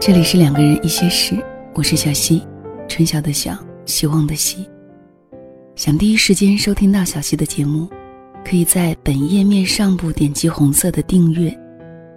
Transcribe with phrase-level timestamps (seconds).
[0.00, 1.36] 这里是两个人一些事，
[1.74, 2.42] 我是小溪，
[2.88, 3.54] 春晓的晓，
[3.84, 4.66] 希望的希。
[5.76, 7.86] 想第一时间收听到小溪的节目，
[8.42, 11.54] 可以在本页面上部点击红色的订阅，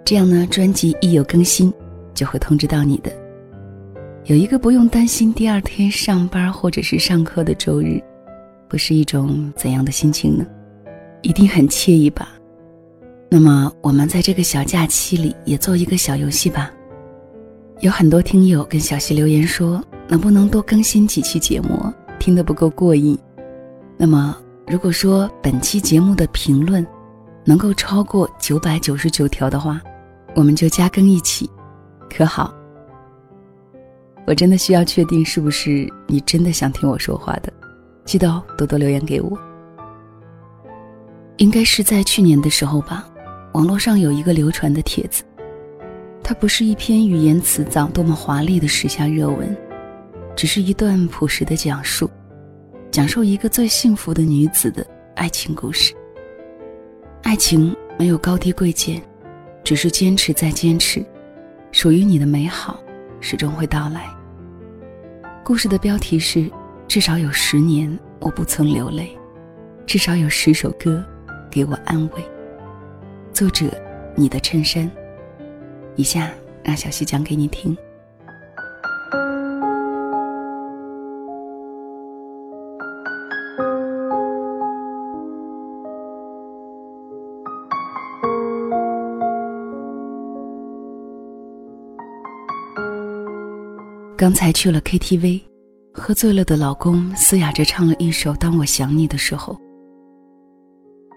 [0.02, 1.70] 这样呢，专辑一有更新
[2.14, 3.12] 就会通知到你的。
[4.24, 8.02] 有一个不用担心第二天上班或者是上课的周日，
[8.70, 10.46] 会是一种怎样的心情呢？
[11.20, 12.32] 一定很惬意吧。
[13.28, 16.72] 那么我们在这个小假期里也做一个小游戏吧。
[17.84, 23.18] 有很多听友跟小溪留言说，能不能多更新几期节目，听得不够过瘾。
[23.98, 24.34] 那么
[24.66, 26.84] 如果说本期节目的评论
[27.44, 29.82] 能够超过九百九十九条的话，
[30.34, 31.50] 我们就加更一期，
[32.08, 32.54] 可好？
[34.26, 37.52] 我真的需要确定是不是你真的想听我说话的，
[38.06, 39.38] 记得哦，多多留言给我。
[41.36, 43.06] 应该是在去年的时候吧，
[43.52, 45.22] 网络上有一个流传的帖子。
[46.26, 49.54] 它不是一篇语言辞藻、多么华丽的时下热文，
[50.34, 52.10] 只是一段朴实的讲述，
[52.90, 54.84] 讲述一个最幸福的女子的
[55.16, 55.94] 爱情故事。
[57.22, 59.02] 爱情没有高低贵贱，
[59.62, 61.04] 只是坚持再坚持，
[61.72, 62.82] 属于你的美好
[63.20, 64.08] 始终会到来。
[65.44, 66.50] 故事的标题是：
[66.88, 69.14] 至少有十年我不曾流泪，
[69.84, 71.04] 至少有十首歌
[71.50, 72.24] 给我安慰。
[73.30, 73.66] 作者：
[74.16, 74.90] 你的衬衫。
[75.96, 76.30] 以下
[76.62, 77.76] 让小溪讲给你听。
[94.16, 95.42] 刚才去了 KTV，
[95.92, 99.52] 喝醉了的老公嘶哑着唱了一首《当我想你的时候》。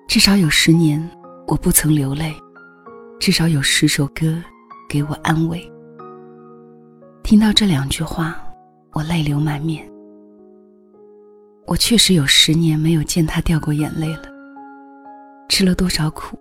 [0.10, 1.10] 至少有十年，
[1.48, 2.34] 我不曾流泪；
[3.18, 4.44] 至少有十首歌。
[4.88, 5.72] 给我安慰。
[7.24, 8.42] 听到这两句话，
[8.94, 9.86] 我泪流满面。
[11.66, 14.24] 我确实有十年没有见他掉过眼泪了。
[15.50, 16.38] 吃了多少苦，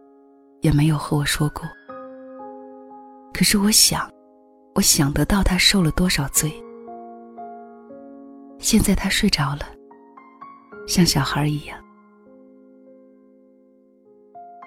[0.60, 1.62] 也没有和我说过。
[3.34, 4.08] 可是我想，
[4.74, 6.52] 我想得到他受了多少罪。
[8.58, 9.66] 现在他睡着了，
[10.86, 11.78] 像小孩一样。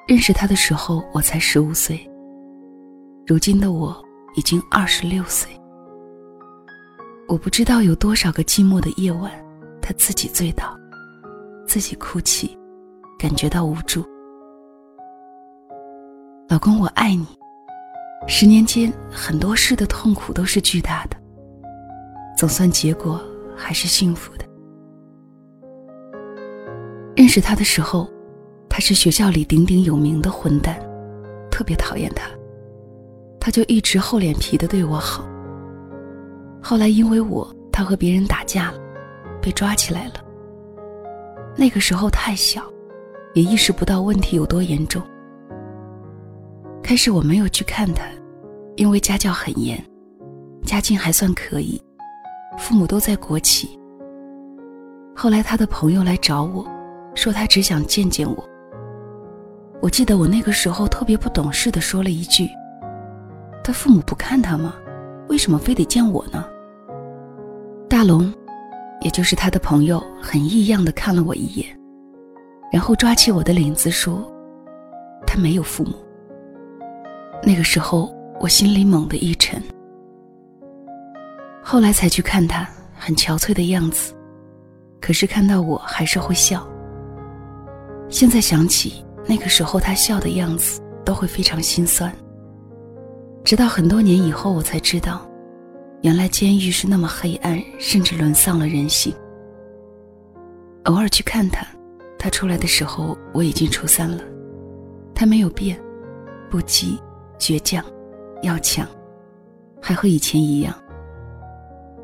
[0.07, 2.09] 认识他的时候，我才十五岁。
[3.29, 3.95] 如今的我
[4.34, 5.47] 已经二十六岁，
[7.28, 9.31] 我不知道有多少个寂寞的夜晚，
[9.79, 10.75] 他自己醉倒，
[11.67, 12.57] 自己哭泣，
[13.19, 14.03] 感觉到无助。
[16.47, 17.28] 老公，我爱你。
[18.28, 21.16] 十年间很多事的痛苦都是巨大的，
[22.35, 23.22] 总算结果
[23.56, 24.46] 还是幸福的。
[27.16, 28.09] 认识他的时候，
[28.67, 30.81] 他是学校里鼎鼎有名的混蛋，
[31.51, 32.28] 特别讨厌他。
[33.50, 35.28] 他就一直厚脸皮的对我好。
[36.62, 38.78] 后来因为我，他和别人打架了，
[39.42, 40.24] 被抓起来了。
[41.58, 42.62] 那个时候太小，
[43.34, 45.02] 也意识不到问题有多严重。
[46.84, 48.04] 开始我没有去看他，
[48.76, 49.84] 因为家教很严，
[50.64, 51.82] 家境还算可以，
[52.56, 53.80] 父母都在国企。
[55.16, 56.64] 后来他的朋友来找我，
[57.16, 58.48] 说他只想见见我。
[59.82, 62.48] 我记得我那个时候特别不懂事的说了一句。
[63.69, 64.74] 他父母不看他吗？
[65.28, 66.44] 为什么非得见我呢？
[67.88, 68.34] 大龙，
[69.02, 71.68] 也就是他的朋友，很异样的看了我一眼，
[72.74, 74.28] 然后抓起我的领子说
[75.24, 75.94] ：“他没有父母。”
[77.46, 79.62] 那个时候我心里猛地一沉。
[81.62, 84.16] 后来才去看他，很憔悴的样子，
[85.00, 86.68] 可是看到我还是会笑。
[88.09, 92.11] 现在想起那个时候他笑的样子，都会非常心酸。
[93.49, 95.28] 直到很多年以后，我才知道，
[96.03, 99.11] 原来监狱是那么黑暗，甚至沦丧了人性。
[100.84, 101.66] 偶尔去看他，
[102.19, 104.23] 他出来的时候我已经初三了，
[105.16, 105.81] 他没有变，
[106.47, 106.99] 不羁、
[107.40, 107.84] 倔强、
[108.43, 108.87] 要强，
[109.81, 110.72] 还和以前一样。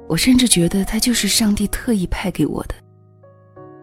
[0.07, 2.73] 我甚至觉得他就是上帝特意派给我的，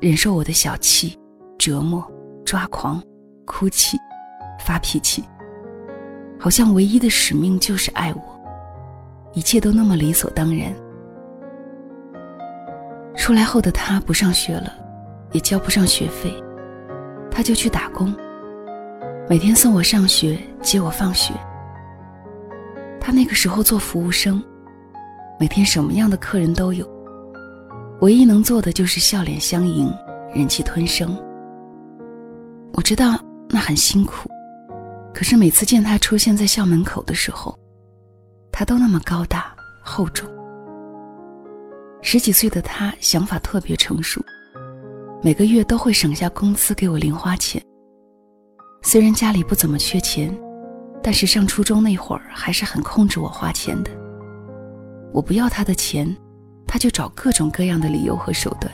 [0.01, 1.17] 忍受我的小气、
[1.59, 2.05] 折磨、
[2.45, 3.01] 抓狂、
[3.45, 3.97] 哭泣、
[4.67, 5.23] 发脾气。
[6.43, 8.21] 好像唯一的使命就是爱我，
[9.33, 10.75] 一切都那么理所当然。
[13.15, 14.73] 出来后的他不上学了，
[15.31, 16.35] 也交不上学费，
[17.31, 18.13] 他就去打工，
[19.29, 21.33] 每天送我上学，接我放学。
[23.01, 24.43] 他那个时候做服务生，
[25.39, 26.85] 每天什么样的客人都有，
[28.01, 29.89] 唯一能做的就是笑脸相迎，
[30.35, 31.17] 忍气吞声。
[32.73, 33.17] 我知道
[33.49, 34.29] 那很辛苦。
[35.23, 37.57] 可是每次见他出现在校门口的时候，
[38.51, 40.29] 他都那么高大厚重。
[42.01, 44.21] 十几岁的他想法特别成熟，
[45.23, 47.63] 每个月都会省下工资给我零花钱。
[48.83, 50.37] 虽然家里不怎么缺钱，
[51.01, 53.93] 但是上初中那会儿还是很控制我花钱的。
[55.13, 56.13] 我不要他的钱，
[56.67, 58.69] 他就找各种各样的理由和手段。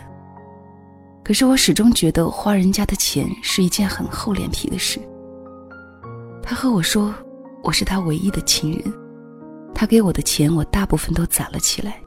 [1.22, 4.98] 可是我始终觉得花人家的钱是一件很厚脸皮的事。
[6.48, 7.14] 他和我说，
[7.62, 8.82] 我是他唯一的亲人，
[9.74, 12.00] 他给我的钱我大部分都攒了起来。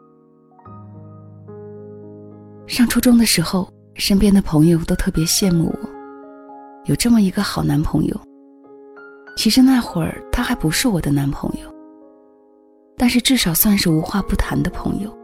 [2.66, 5.90] 上初中的时候，身边的朋友都特别羡慕我，
[6.86, 8.20] 有这么一个好男朋友。
[9.38, 11.72] 其实那会儿他还不是我的男朋友，
[12.98, 15.16] 但是至少算是无话不谈的朋友。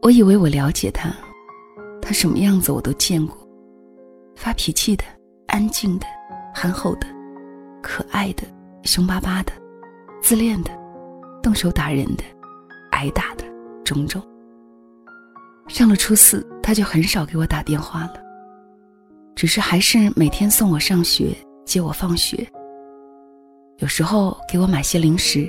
[0.00, 1.10] 我以为我了解他，
[2.00, 3.36] 他什么样子我都见过：
[4.34, 5.04] 发脾气的、
[5.48, 6.06] 安静的、
[6.54, 7.06] 憨厚的、
[7.82, 8.42] 可爱的、
[8.84, 9.52] 凶巴巴的、
[10.22, 10.70] 自恋的、
[11.42, 12.24] 动手打人的、
[12.92, 13.44] 挨打的，
[13.84, 14.22] 种种。
[15.68, 18.14] 上了初四，他就很少给我打电话了，
[19.34, 22.46] 只是还是每天送我上学、接我放学。
[23.78, 25.48] 有时候给我买些零食，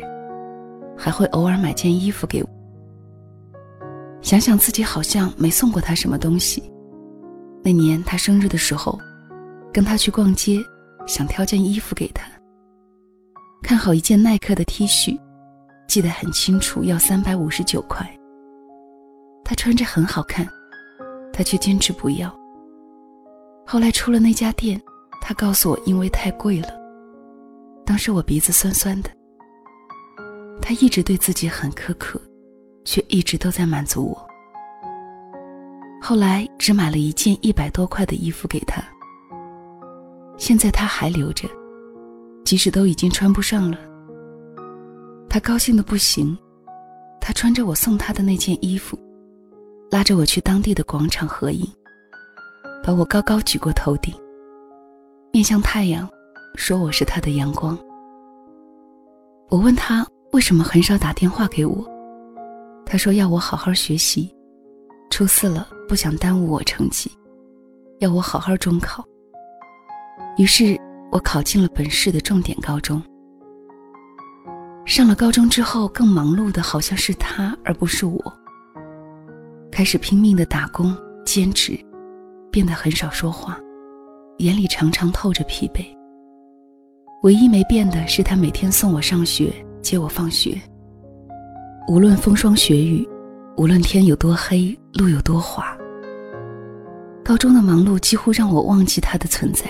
[0.98, 2.50] 还会偶尔买件衣服给我。
[4.22, 6.62] 想想自己好像没送过他什么东西。
[7.64, 9.00] 那年他生日的时候，
[9.74, 10.60] 跟他去逛街，
[11.09, 12.29] 想挑件衣服给他。
[13.63, 15.19] 看好一件耐克的 T 恤，
[15.88, 18.07] 记得很清楚，要三百五十九块。
[19.44, 20.47] 他穿着很好看，
[21.33, 22.33] 他却坚持不要。
[23.65, 24.79] 后来出了那家店，
[25.19, 26.69] 他告诉我因为太贵了。
[27.83, 29.09] 当时我鼻子酸酸的。
[30.61, 32.21] 他一直对自己很苛刻，
[32.85, 34.27] 却一直都在满足我。
[36.00, 38.83] 后来只买了一件一百多块的衣服给他，
[40.39, 41.47] 现在他还留着，
[42.44, 43.77] 即使都已经穿不上了。
[45.30, 46.36] 他高兴的不行，
[47.21, 48.97] 他穿着我送他的那件衣服。
[49.91, 51.68] 拉着我去当地的广场合影，
[52.83, 54.13] 把我高高举过头顶，
[55.33, 56.07] 面向太阳，
[56.56, 57.77] 说我是他的阳光。
[59.50, 61.83] 我问他为什么很少打电话给我，
[62.85, 64.31] 他说要我好好学习，
[65.09, 67.12] 初四了不想耽误我成绩，
[67.97, 69.03] 要我好好中考。
[70.38, 70.80] 于是
[71.12, 73.02] 我考进了本市的重点高中。
[74.86, 78.34] 上了高中之后，更忙碌的好像是他，而不是我。
[79.72, 80.96] 开始拼命的打工
[81.26, 81.80] 兼职，
[82.52, 83.60] 变得很少说话，
[84.40, 85.86] 眼里常常透着疲惫。
[87.24, 90.60] 唯一没变的是他每天送我上学，接我放学。
[91.88, 93.08] 无论风霜雪雨，
[93.58, 95.78] 无论天有多黑，路有多滑。
[97.24, 99.66] 高中的忙碌几乎让我忘记他的存在，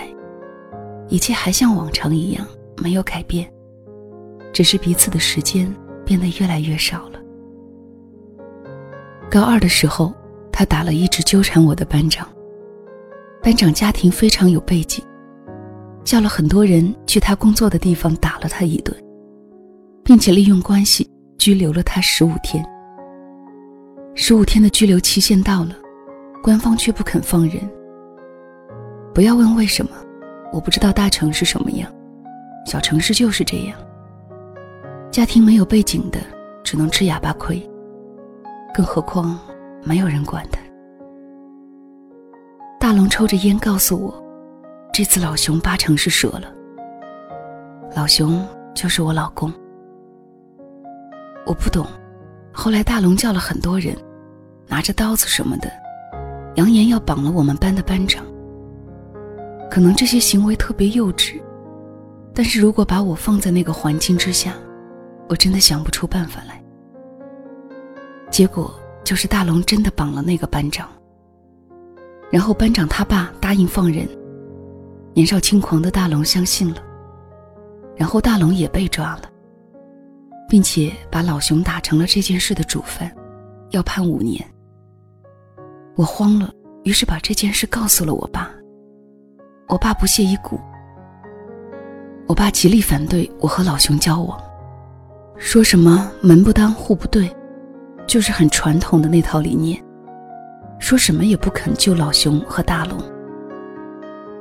[1.10, 2.46] 一切还像往常一样，
[2.82, 3.52] 没有改变，
[4.52, 5.70] 只是彼此的时间
[6.06, 7.18] 变得越来越少了。
[9.30, 10.14] 高二的时候，
[10.52, 12.26] 他打了一直纠缠我的班长。
[13.42, 15.04] 班长家庭非常有背景，
[16.04, 18.96] 叫了很多人去他工作的地方打了他一顿，
[20.04, 22.64] 并且利用关系拘留了他十五天。
[24.14, 25.74] 十五天的拘留期限到了，
[26.42, 27.68] 官方却不肯放人。
[29.14, 29.92] 不要问为什么，
[30.52, 31.90] 我不知道大城市什么样，
[32.66, 33.78] 小城市就是这样。
[35.10, 36.20] 家庭没有背景的，
[36.62, 37.60] 只能吃哑巴亏。
[38.72, 39.38] 更何况，
[39.82, 40.60] 没有人管他。
[42.78, 44.22] 大龙抽着烟告诉我，
[44.92, 46.52] 这次老熊八成是折了。
[47.94, 49.52] 老熊就是我老公。
[51.46, 51.86] 我不懂，
[52.52, 53.96] 后来大龙叫了很多人，
[54.68, 55.70] 拿着刀子什么的，
[56.54, 58.24] 扬言要绑了我们班的班长。
[59.70, 61.40] 可能这些行为特别幼稚，
[62.34, 64.54] 但是如果把我放在那个环境之下，
[65.28, 66.60] 我真的想不出办法来。
[68.30, 68.74] 结果
[69.04, 70.88] 就是大龙真的绑了那个班长，
[72.30, 74.08] 然后班长他爸答应放人，
[75.14, 76.82] 年少轻狂的大龙相信了，
[77.96, 79.22] 然后大龙也被抓了，
[80.48, 83.14] 并且把老熊打成了这件事的主犯，
[83.70, 84.44] 要判五年。
[85.94, 88.50] 我慌了，于是把这件事告诉了我爸，
[89.70, 90.60] 我爸不屑一顾，
[92.26, 94.36] 我爸极力反对我和老熊交往，
[95.36, 97.30] 说什么门不当户不对。
[98.04, 99.80] 就是很传统的那套理念，
[100.80, 102.98] 说什么也不肯救老熊和大龙。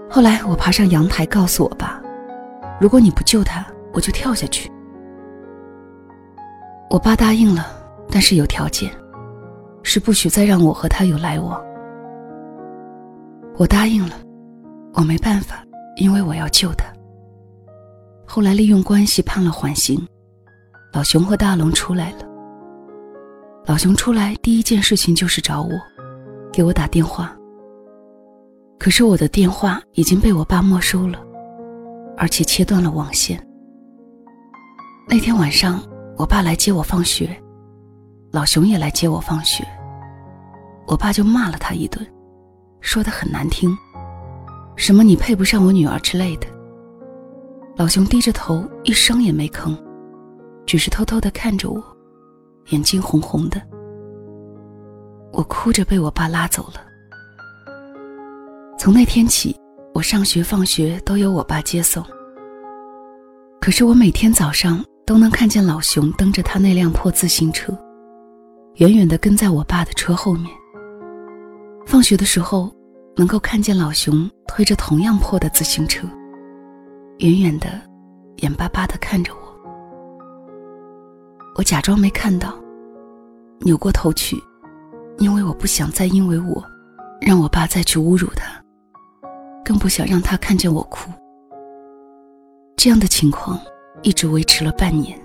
[0.10, 2.02] 后来我爬上阳台告诉我爸
[2.82, 4.72] ：“如果你不救他，我就跳下去。”
[6.90, 7.68] 我爸答应了，
[8.10, 8.92] 但是有条件，
[9.84, 11.64] 是不许再让我和他有来往。
[13.56, 14.16] 我答应了，
[15.00, 15.64] 我没办法，
[15.96, 16.86] 因为我要救他。
[18.28, 20.06] 后来利用关系判了缓刑，
[20.92, 22.18] 老熊和大龙出来了。
[23.66, 25.72] 老熊出来第一件事情就是找我，
[26.52, 27.34] 给我打电话。
[28.78, 31.18] 可是我的电话已经被我爸没收了，
[32.18, 33.42] 而且切断了网线。
[35.08, 35.82] 那天晚上，
[36.18, 37.42] 我爸来接我放学，
[38.34, 39.66] 老熊也来接我放学。
[40.88, 42.06] 我爸就骂了他一顿，
[42.82, 43.74] 说的很难听，
[44.80, 46.48] 什么你配不上我女儿之类的。
[47.76, 49.78] 老熊低着头，一声也没吭，
[50.66, 51.84] 只是偷偷的看着我，
[52.70, 53.62] 眼睛红红的。
[55.34, 56.82] 我哭着被我爸拉走了。
[58.78, 59.54] 从那天起，
[59.94, 62.02] 我上学放学都由我爸接送。
[63.60, 67.78] 可是我每天早上都能看见老熊蹬着他那辆破自行车，
[68.76, 70.48] 远远的跟在我爸的车后面。
[71.86, 72.72] 放学的时候，
[73.20, 76.08] 能够看见老熊推着同样破的自行车，
[77.18, 77.68] 远远的，
[78.38, 79.40] 眼巴巴的看着我。
[81.58, 82.58] 我假装没看到，
[83.60, 84.42] 扭过头去，
[85.18, 86.64] 因为我不想再因为我，
[87.20, 88.58] 让我爸再去侮辱他。
[89.66, 91.12] 更不想让他看见我哭。
[92.78, 93.60] 这样的情况
[94.02, 95.20] 一直维持了半年。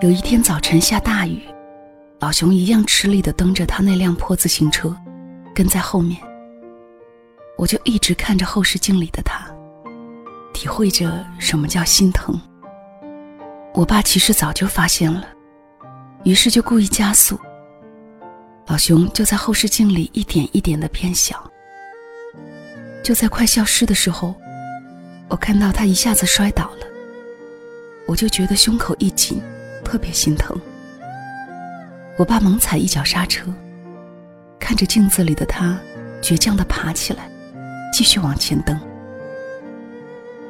[0.00, 1.42] 有一天早晨下大雨，
[2.20, 4.94] 老熊一样吃力的蹬着他那辆破自行车，
[5.54, 6.20] 跟在后面。
[7.56, 9.46] 我就一直看着后视镜里的他，
[10.52, 12.40] 体会着什么叫心疼。
[13.72, 15.28] 我爸其实早就发现了，
[16.24, 17.38] 于是就故意加速。
[18.66, 21.48] 老熊就在后视镜里一点一点的变小。
[23.02, 24.34] 就在快消失的时候，
[25.28, 26.86] 我看到他一下子摔倒了，
[28.08, 29.40] 我就觉得胸口一紧，
[29.84, 30.60] 特别心疼。
[32.18, 33.46] 我爸猛踩一脚刹车，
[34.58, 35.78] 看着镜子里的他，
[36.20, 37.30] 倔强的爬起来，
[37.92, 38.76] 继续往前蹬。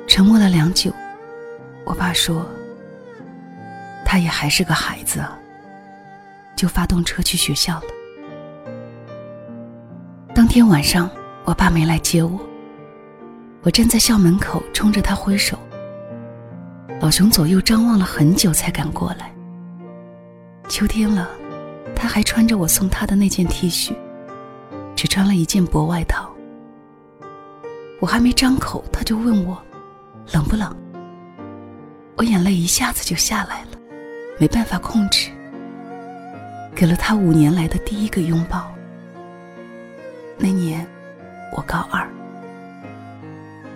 [0.07, 0.91] 沉默了良久，
[1.85, 2.49] 我爸说
[4.03, 5.39] ：“他也还是个孩子啊。”
[6.57, 7.85] 就发动车去学校了。
[10.35, 11.11] 当天晚上，
[11.45, 12.41] 我爸没来接我。
[13.61, 15.59] 我站在校门口，冲着他挥手。
[16.99, 19.31] 老熊左右张望了很久，才敢过来。
[20.67, 21.29] 秋天了，
[21.99, 23.93] 他还穿着我送他的那件 T 恤，
[24.95, 26.31] 只穿了一件薄外套。
[28.01, 29.61] 我还没张口，他就问我
[30.33, 30.73] 冷不冷。
[32.17, 33.79] 我眼泪一下子就下来了，
[34.39, 35.31] 没办法控制，
[36.75, 38.73] 给了他五年来的第一个拥抱。
[40.37, 40.87] 那年，
[41.57, 42.09] 我高二。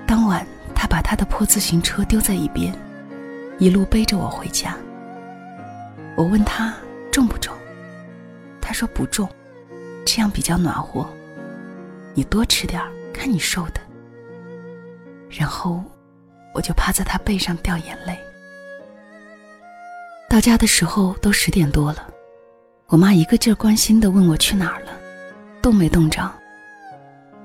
[0.06, 2.72] 当晚，他把他的破自行车丢在一边，
[3.58, 4.76] 一路背着我回家。
[6.16, 6.72] 我问他
[7.10, 7.52] 重不重，
[8.72, 9.28] 他说不重，
[10.02, 11.06] 这样比较暖和。
[12.14, 13.82] 你多吃点看你瘦的。
[15.28, 15.84] 然后，
[16.54, 18.16] 我就趴在他背上掉眼泪。
[20.26, 22.08] 到家的时候都十点多了，
[22.86, 24.92] 我妈一个劲儿关心的问我去哪儿了，
[25.60, 26.32] 冻没冻着。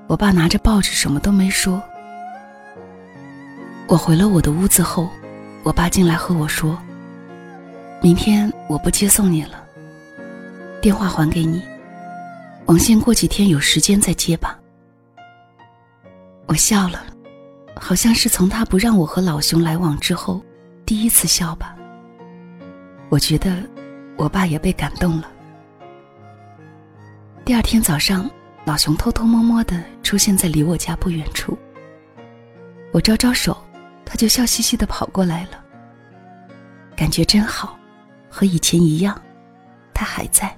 [0.06, 1.82] 我爸拿着报纸，什么都没说。
[3.86, 5.10] 我回了我的屋子后，
[5.62, 6.78] 我爸进来和我说
[8.00, 9.62] ：“明天我不接送你了，
[10.80, 11.62] 电话还给你，
[12.66, 14.58] 网线过几天有时间再接吧。”
[16.46, 17.04] 我笑了，
[17.76, 20.42] 好像是从他不让我和老熊来往之后，
[20.86, 21.76] 第一次笑吧。
[23.08, 23.62] 我觉得，
[24.16, 25.30] 我爸也被感动了。
[27.44, 28.28] 第二天早上。
[28.64, 31.56] 老熊偷偷摸摸的出现在离我家不远处。
[32.92, 33.56] 我招招手，
[34.04, 35.64] 他就笑嘻嘻的跑过来了。
[36.94, 37.78] 感觉真好，
[38.28, 39.18] 和以前一样，
[39.94, 40.54] 他还在。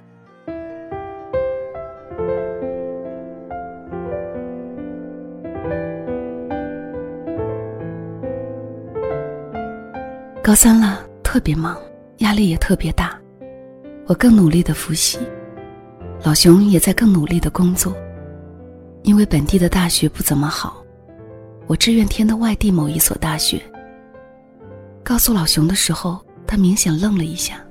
[10.43, 11.77] 高三了，特别忙，
[12.17, 13.15] 压力也特别大，
[14.07, 15.19] 我更努力的复习。
[16.23, 17.95] 老熊也在更努力的工作，
[19.03, 20.83] 因为本地的大学不怎么好，
[21.67, 23.61] 我志愿填的外地某一所大学。
[25.03, 27.63] 告诉老熊的时候，他明显愣了一下，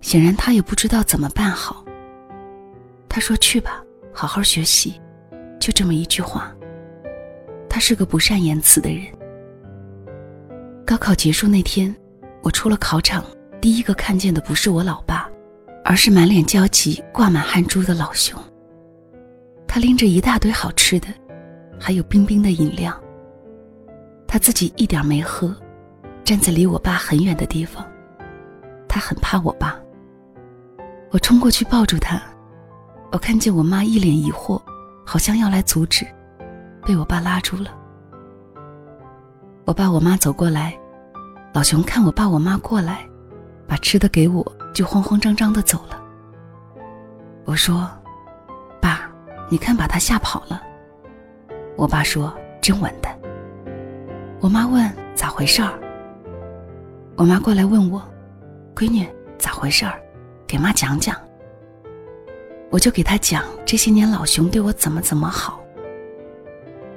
[0.00, 1.84] 显然他也不知道怎么办好。
[3.06, 4.98] 他说：“去吧，好好学习。”
[5.60, 6.54] 就这么一句话。
[7.68, 9.04] 他是个不善言辞的人。
[10.90, 11.94] 高考结束那天，
[12.42, 13.24] 我出了考场，
[13.60, 15.30] 第一个看见的不是我老爸。
[15.84, 18.36] 而是满脸焦急、挂满汗珠的老熊。
[19.68, 21.06] 他拎着一大堆好吃的，
[21.78, 22.92] 还有冰冰的饮料。
[24.26, 25.54] 他自己一点没喝，
[26.24, 27.86] 站在离我爸很远的地方。
[28.88, 29.76] 他很怕我爸。
[31.12, 32.20] 我冲过去抱住他，
[33.12, 34.60] 我看见我妈一脸疑惑，
[35.06, 36.04] 好像要来阻止，
[36.84, 37.70] 被我爸拉住了。
[39.64, 40.76] 我爸我妈走过来，
[41.52, 43.04] 老熊看我爸我妈过来，
[43.66, 46.00] 把吃的给我，就慌慌张张的走了。
[47.44, 47.90] 我说
[48.80, 49.10] ：“爸，
[49.48, 50.62] 你看把他吓跑了。”
[51.76, 53.08] 我爸说：“真稳的。”
[54.38, 55.72] 我妈问：“咋回事儿？”
[57.16, 58.00] 我妈过来问我
[58.72, 59.04] ：“闺女，
[59.36, 60.00] 咋回事儿？
[60.46, 61.16] 给妈讲讲。”
[62.70, 65.60] 我就给她讲这些年老熊对我怎么怎么好，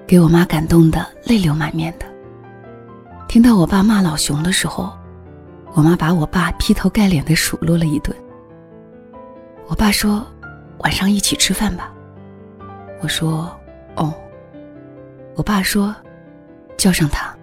[0.06, 2.06] 给我妈感动的泪流满面的。
[3.34, 4.96] 听到我爸骂老熊的时候，
[5.74, 8.16] 我妈把我爸劈头盖脸的数落了一顿。
[9.66, 10.24] 我爸说
[10.86, 11.92] ：“晚上一起吃饭吧。”
[13.02, 13.52] 我说
[13.98, 14.14] ：“哦。”
[15.34, 15.96] 我爸说
[16.78, 17.36] ：“叫上他。”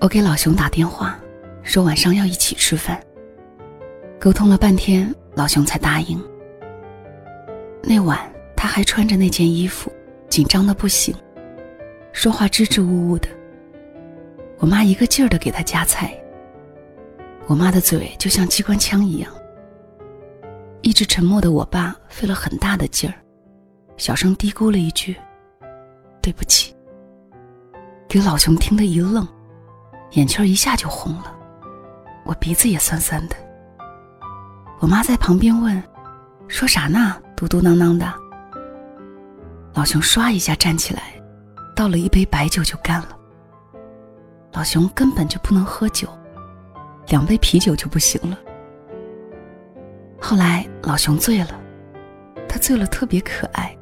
[0.00, 1.20] 我给老熊打电话，
[1.62, 2.98] 说晚上要一起吃饭。
[4.18, 6.18] 沟通了半天，老熊才答应。
[7.82, 8.18] 那晚
[8.56, 9.92] 他还穿着那件衣服，
[10.30, 11.14] 紧张的不行，
[12.14, 13.28] 说话支支吾吾的。
[14.60, 16.14] 我妈一个劲儿的给他夹菜。
[17.46, 19.32] 我妈的嘴就像机关枪一样。
[20.82, 23.16] 一直沉默的我爸费了很大的劲儿，
[23.96, 25.16] 小声嘀咕了一句
[26.22, 26.74] ：“对不起。”
[28.08, 29.26] 给老熊听得一愣，
[30.12, 31.34] 眼圈一下就红了，
[32.24, 33.36] 我鼻子也酸酸的。
[34.78, 35.82] 我妈在旁边问
[36.48, 37.16] ：“说啥呢？
[37.36, 38.12] 嘟嘟囔囔的。”
[39.74, 41.02] 老熊唰一下站起来，
[41.74, 43.16] 倒了一杯白酒就干了。
[44.52, 46.08] 老熊根本就不能喝酒，
[47.08, 48.38] 两杯啤酒就不行了。
[50.20, 51.60] 后来老熊醉了，
[52.48, 53.76] 他醉了特别可爱，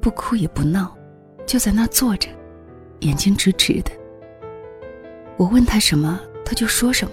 [0.00, 0.96] 不哭也不闹，
[1.44, 2.28] 就在那坐着，
[3.00, 3.90] 眼睛直直的。
[5.36, 7.12] 我问他什么，他就说什么。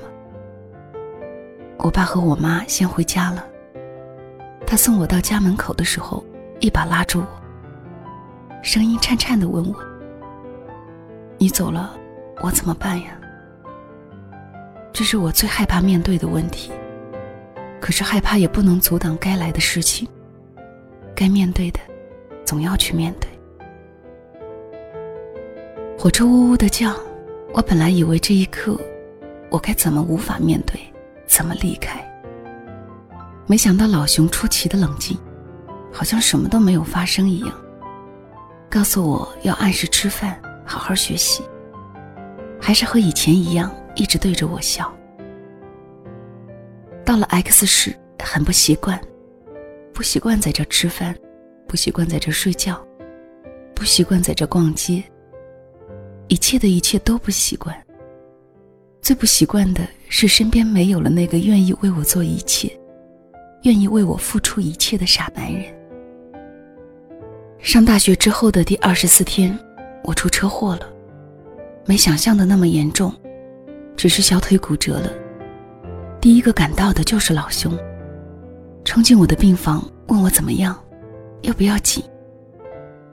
[1.80, 3.46] 我爸和我妈先回家了。
[4.65, 6.24] 他送我到家门口的时候，
[6.60, 7.28] 一把拉住我，
[8.62, 9.76] 声音颤颤的问我
[11.38, 11.98] ：“你走了？”
[12.44, 13.18] 我怎么办呀？
[14.92, 16.74] 这是我最害怕面对的问题。
[17.80, 20.06] 可是害怕也不能阻挡该来的事情。
[21.16, 21.80] 该面对的，
[22.44, 23.30] 总要去面对。
[25.98, 26.94] 火车呜呜的叫，
[27.54, 28.78] 我本来以为这一刻，
[29.50, 30.78] 我该怎么无法面对，
[31.26, 32.04] 怎么离开。
[33.48, 35.18] 没想到老熊出奇的冷静，
[35.94, 37.54] 好像什么都没有发生一样，
[38.70, 41.42] 告诉我要按时吃饭，好好学习。
[42.65, 44.89] 还是和以前一样，一直对着我笑。
[47.04, 48.97] 到了 X 市，很不习惯，
[49.91, 51.13] 不习惯在这吃饭，
[51.67, 52.82] 不习惯在这睡觉，
[53.76, 55.04] 不习惯在这逛街。
[56.30, 57.76] 一切的一切都不习惯。
[59.02, 62.71] 最不习惯的是身边没有了那个愿意为我做一切、
[63.63, 65.65] 愿意为我付出一切的傻男人。
[67.60, 69.60] 上大学之后的第二十四天，
[70.06, 70.93] 我出车祸了。
[71.86, 73.13] 没想象的那么严重，
[73.96, 75.12] 只是小腿骨折了。
[76.22, 77.78] 第一个赶到的就是老熊，
[78.86, 80.78] 冲进我的病房，问我怎么样，
[81.41, 82.02] 要不要紧，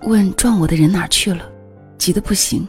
[0.03, 1.51] 问撞我的人哪去了，
[1.99, 2.67] 急得不行。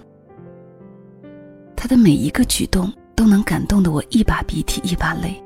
[1.76, 5.40] 他的每一个举动都能感动的我一把鼻涕一把泪。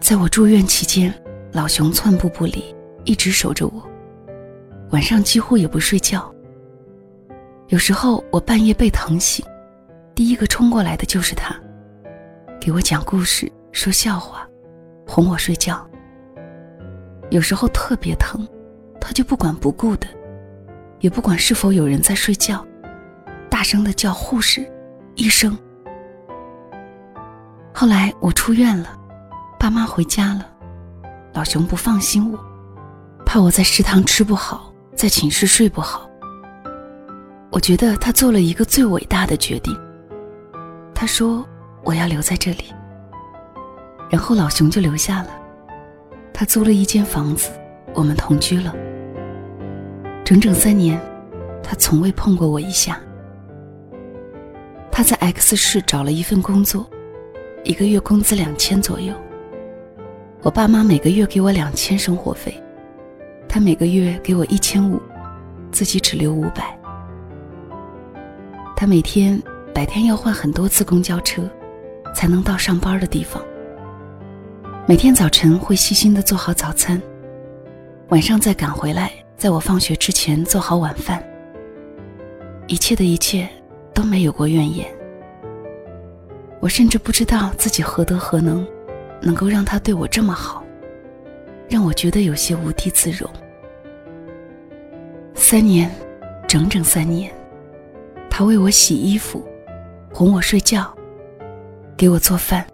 [0.00, 1.14] 在我住院期间，
[1.52, 2.64] 老熊寸步不离，
[3.04, 3.82] 一直守着我，
[4.90, 6.32] 晚上几乎也不睡觉。
[7.68, 9.44] 有时候我半夜被疼醒，
[10.14, 11.52] 第一个冲过来的就是他，
[12.60, 14.46] 给我讲故事、说笑话，
[15.04, 15.84] 哄我睡觉。
[17.30, 18.46] 有时候特别疼，
[19.00, 20.06] 他就不管不顾的，
[21.00, 22.64] 也不管是否有人在睡觉，
[23.50, 24.64] 大声的叫护士、
[25.16, 25.58] 医生。
[27.74, 28.96] 后来我出院了，
[29.58, 30.48] 爸妈回家了，
[31.34, 32.38] 老熊不放心我，
[33.24, 36.08] 怕我在食堂吃不好，在寝室睡不好。
[37.50, 39.76] 我觉得他做了一个最伟大的决定。
[40.94, 41.46] 他说
[41.84, 42.64] ：“我要留在这里。”
[44.10, 45.28] 然后老熊就留下了。
[46.32, 47.50] 他租了一间房子，
[47.94, 48.74] 我们同居了。
[50.24, 51.00] 整整三年，
[51.62, 53.00] 他从未碰过我一下。
[54.90, 56.88] 他在 X 市找了一份工作，
[57.64, 59.14] 一个月工资两千左右。
[60.42, 62.62] 我爸妈每个月给我两千生活费，
[63.48, 65.00] 他每个月给我一千五，
[65.70, 66.78] 自己只留五百。
[68.76, 69.42] 他每天
[69.74, 71.42] 白天要换很多次公交车，
[72.14, 73.42] 才能到上班的地方。
[74.86, 77.00] 每天早晨会细心的做好早餐，
[78.10, 81.24] 晚上再赶回来，在我放学之前做好晚饭。
[82.66, 83.48] 一切的一切
[83.94, 84.86] 都没有过怨言。
[86.60, 88.66] 我甚至不知道自己何德何能，
[89.22, 90.62] 能够让他对我这么好，
[91.66, 93.26] 让我觉得有些无地自容。
[95.34, 95.90] 三年，
[96.46, 97.32] 整整三年。
[98.38, 99.42] 他为我洗衣服，
[100.12, 100.94] 哄我睡觉，
[101.96, 102.66] 给我做饭。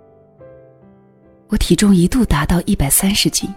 [1.47, 3.49] 我体重一度达到一百三十斤。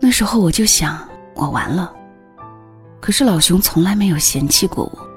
[0.00, 1.94] 那时候我就想，我完了。
[3.00, 5.08] 可是老熊从来没有嫌弃过我，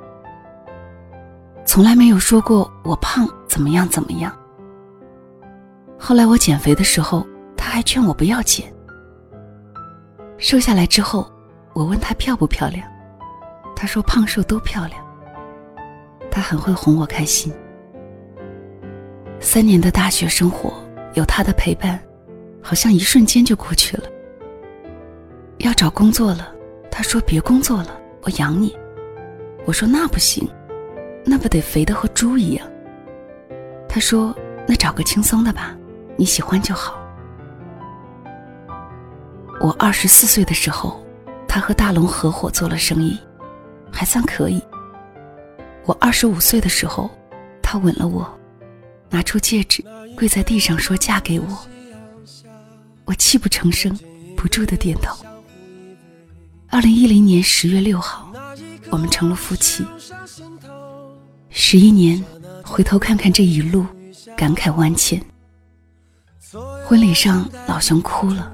[1.65, 4.31] 从来没有说过我胖怎么样怎么样。
[5.97, 7.25] 后来我减肥的时候，
[7.57, 8.71] 他还劝我不要减。
[10.37, 11.27] 瘦下来之后，
[11.73, 12.87] 我问他漂不漂亮，
[13.75, 15.06] 他说胖瘦都漂亮。
[16.37, 17.51] 他很会哄我开心。
[19.39, 20.71] 三年的大学生活
[21.15, 21.99] 有他的陪伴，
[22.61, 24.03] 好像一瞬间就过去了。
[25.57, 26.53] 要找工作了，
[26.91, 28.77] 他说别工作了，我养你。
[29.65, 30.47] 我说那不行，
[31.25, 32.67] 那不得肥的和猪一样。
[33.89, 34.31] 他说
[34.67, 35.75] 那找个轻松的吧。
[36.17, 36.99] 你喜欢就好。
[39.59, 41.03] 我二十四岁的时候，
[41.47, 43.19] 他和大龙合伙做了生意，
[43.91, 44.61] 还算可以。
[45.87, 47.09] 我二十五岁的时候，
[47.63, 48.29] 他吻了我，
[49.09, 49.81] 拿出戒指，
[50.17, 51.47] 跪在地上说嫁给我。
[53.05, 53.97] 我泣不成声，
[54.35, 55.15] 不住的点头。
[56.67, 58.29] 二零一零年十月六号，
[58.89, 59.85] 我们成了夫妻。
[61.49, 62.21] 十一年，
[62.65, 63.85] 回头看看这一路，
[64.35, 65.23] 感慨万千。
[66.85, 68.53] 婚礼上，老熊哭了。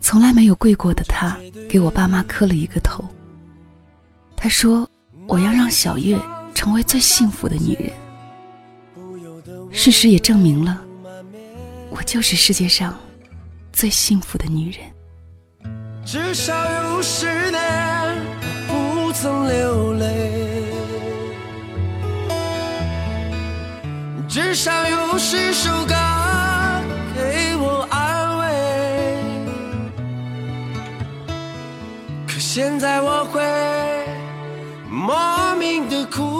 [0.00, 3.04] 从来没有跪过的他，给我爸妈磕了一个头。
[4.36, 4.88] 他说
[5.28, 6.18] ：“我要让小月
[6.54, 7.92] 成为最幸福的女人。”
[9.72, 10.80] 事实也证明了，
[11.90, 12.98] 我就是世界上
[13.72, 14.80] 最幸福的女人。
[16.04, 16.52] 至少
[16.94, 17.60] 有十年
[18.66, 20.64] 不曾流泪，
[24.28, 25.94] 至少有十首歌
[27.14, 28.42] 给我安慰，
[32.26, 32.38] 可。
[32.38, 33.40] 现在我会
[34.90, 36.39] 莫名的哭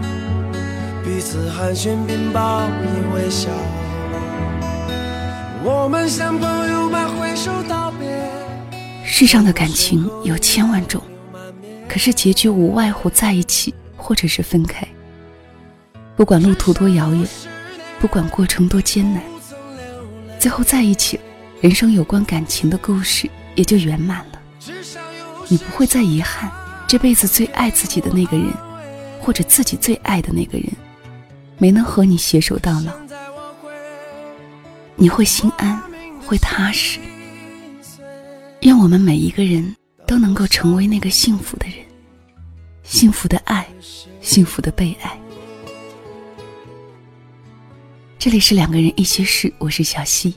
[1.03, 3.49] 彼此寒暄并报以微笑。
[5.63, 8.07] 我们像朋友般挥手道别。
[9.03, 11.01] 世上的感情有千万种，
[11.87, 14.87] 可是结局无外乎在一起，或者是分开。
[16.15, 17.27] 不管路途多遥远，
[17.99, 19.23] 不管过程多艰难，
[20.39, 21.19] 最后在一起。
[21.61, 24.41] 人生有关感情的故事也就圆满了，
[25.47, 26.51] 你不会再遗憾
[26.87, 28.47] 这辈子最爱自己的那个人，
[29.19, 30.67] 或者自己最爱的那个人，
[31.61, 32.91] 没能和你携手到老。
[34.95, 35.79] 你会心安，
[36.25, 36.99] 会踏实。
[38.61, 39.75] 愿我们每一个人
[40.07, 41.75] 都能够成为那个幸福的人，
[42.81, 43.67] 幸福的爱，
[44.21, 45.15] 幸福的被爱。
[48.17, 50.33] 这里是两个人一些事，我是小溪。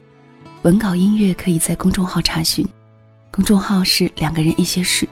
[0.60, 2.68] 文稿音乐可以在公众号查询，
[3.30, 5.08] 公众号是两个人一些事。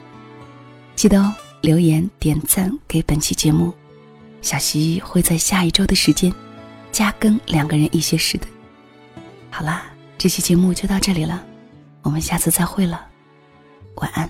[0.95, 3.73] 记得哦，留言点赞给本期节目，
[4.43, 6.31] 小溪会在下一周的时间
[6.91, 8.45] 加更两个人一些事的。
[9.49, 9.85] 好啦，
[10.17, 11.43] 这期节目就到这里了，
[12.01, 13.07] 我们下次再会了，
[13.95, 14.29] 晚安。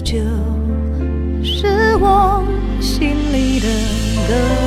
[0.00, 0.18] 就
[1.42, 2.44] 是我
[2.80, 3.68] 心里的
[4.28, 4.57] 歌。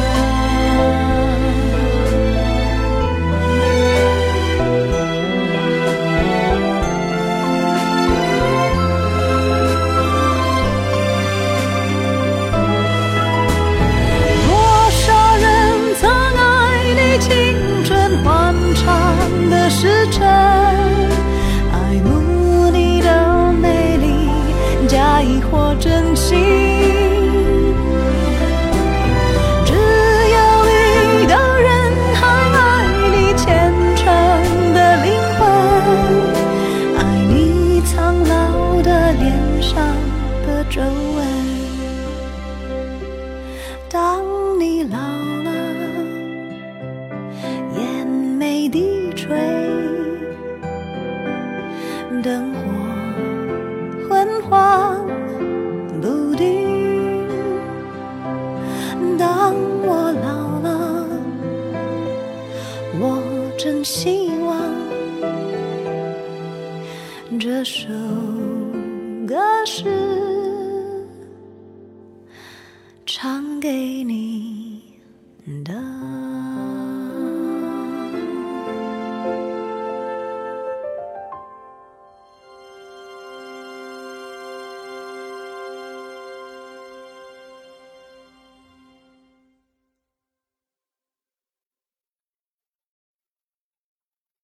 [43.92, 44.31] 当